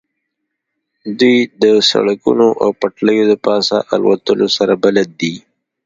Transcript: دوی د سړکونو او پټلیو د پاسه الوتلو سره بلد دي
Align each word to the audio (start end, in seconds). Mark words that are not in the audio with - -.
دوی 1.19 1.37
د 1.63 1.63
سړکونو 1.91 2.47
او 2.63 2.69
پټلیو 2.79 3.23
د 3.31 3.33
پاسه 3.45 3.77
الوتلو 3.95 4.47
سره 4.57 4.73
بلد 4.83 5.09
دي 5.21 5.35